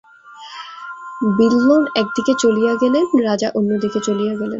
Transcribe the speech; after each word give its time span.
বিল্বন 1.37 1.81
এক 1.95 2.07
দিকে 2.15 2.33
চলিয়া 2.43 2.73
গেলেন, 2.81 3.05
রাজা 3.27 3.47
অন্য 3.55 3.71
দিকে 3.83 3.99
চলিয়া 4.07 4.33
গেলেন। 4.33 4.49